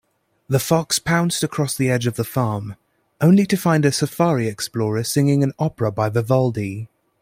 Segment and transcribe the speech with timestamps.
[0.49, 2.75] The fox pounced across the edge of the farm,
[3.21, 6.89] only to find a safari explorer singing an opera by Vivaldi.